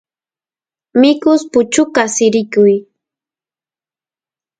mikus 0.99 1.41
puchukas 1.51 2.11
sirikuy 2.17 2.73